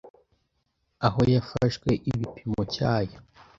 aho 1.07 1.19
yafashwe 1.33 1.89
ibipimo 2.09 2.61
cyayo 2.73 3.17